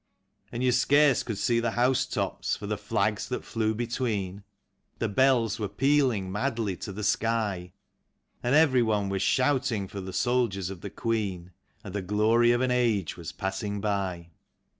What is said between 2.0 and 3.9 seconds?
tops for the flags that flew